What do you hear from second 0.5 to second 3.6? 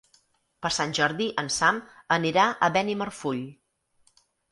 Per Sant Jordi en Sam anirà a Benimarfull.